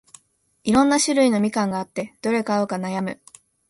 [0.63, 3.21] いろんな種類のみかんがあって、どれ買うか悩む